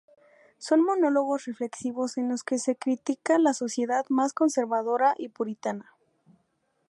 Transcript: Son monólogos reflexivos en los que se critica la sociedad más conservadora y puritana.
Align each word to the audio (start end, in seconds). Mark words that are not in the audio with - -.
Son 0.57 0.81
monólogos 0.83 1.45
reflexivos 1.45 2.17
en 2.17 2.27
los 2.29 2.43
que 2.43 2.57
se 2.57 2.75
critica 2.75 3.37
la 3.37 3.53
sociedad 3.53 4.03
más 4.09 4.33
conservadora 4.33 5.13
y 5.15 5.29
puritana. 5.29 5.95